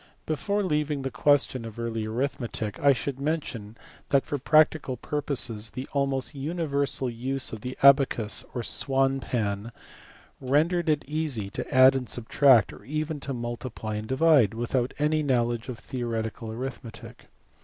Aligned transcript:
Before 0.25 0.63
leaving 0.63 1.03
the 1.03 1.11
question 1.11 1.63
of 1.63 1.77
early 1.77 2.07
arithmetic 2.07 2.79
I 2.79 2.91
should 2.91 3.19
mention 3.19 3.77
that 4.09 4.25
for 4.25 4.39
practical 4.39 4.97
purposes 4.97 5.69
the 5.69 5.87
almost 5.93 6.33
universal 6.33 7.07
use 7.07 7.53
of 7.53 7.61
the 7.61 7.77
abacus 7.83 8.43
or 8.55 8.63
swan 8.63 9.19
pan 9.19 9.71
rendered 10.39 10.89
it 10.89 11.05
easy 11.05 11.51
to 11.51 11.71
add 11.71 11.93
and 11.93 12.09
subtract, 12.09 12.73
or 12.73 12.83
even 12.83 13.19
to 13.19 13.33
multiply 13.35 13.93
and 13.93 14.07
divide, 14.07 14.55
without 14.55 14.91
any 14.97 15.21
know 15.21 15.45
ledge 15.45 15.69
of 15.69 15.77
theoretical 15.77 16.51
arithmetic. 16.51 17.27